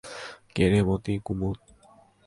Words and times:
কে 0.55 0.65
রে 0.71 0.79
মতি, 0.87 1.13
কুমুদ? 1.25 1.57